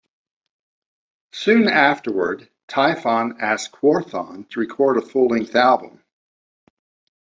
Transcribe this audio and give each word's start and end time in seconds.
Soon 1.31 1.67
afterward, 1.67 2.49
Tyfon 2.67 3.39
asked 3.39 3.71
Quorthon 3.73 4.49
to 4.49 4.59
record 4.59 4.97
a 4.97 5.01
full-length 5.03 5.55
album. 5.55 6.01